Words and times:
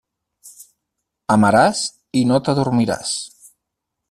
Amaràs 1.35 1.83
i 2.23 2.27
no 2.31 2.43
t'adormiràs. 2.49 3.17